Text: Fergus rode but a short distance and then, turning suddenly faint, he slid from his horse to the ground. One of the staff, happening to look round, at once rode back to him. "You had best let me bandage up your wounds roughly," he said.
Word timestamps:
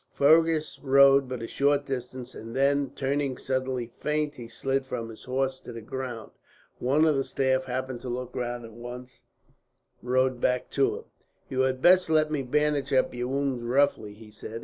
Fergus 0.15 0.79
rode 0.81 1.27
but 1.29 1.43
a 1.43 1.47
short 1.47 1.85
distance 1.85 2.33
and 2.33 2.55
then, 2.55 2.89
turning 2.95 3.37
suddenly 3.37 3.85
faint, 3.85 4.33
he 4.33 4.47
slid 4.47 4.83
from 4.83 5.09
his 5.09 5.25
horse 5.25 5.59
to 5.59 5.71
the 5.71 5.79
ground. 5.81 6.31
One 6.79 7.05
of 7.05 7.15
the 7.15 7.23
staff, 7.23 7.65
happening 7.65 7.99
to 8.01 8.09
look 8.09 8.35
round, 8.35 8.65
at 8.65 8.73
once 8.73 9.21
rode 10.01 10.41
back 10.41 10.71
to 10.71 10.97
him. 10.97 11.03
"You 11.49 11.59
had 11.59 11.83
best 11.83 12.09
let 12.09 12.31
me 12.31 12.41
bandage 12.41 12.91
up 12.91 13.13
your 13.13 13.27
wounds 13.27 13.61
roughly," 13.61 14.13
he 14.15 14.31
said. 14.31 14.59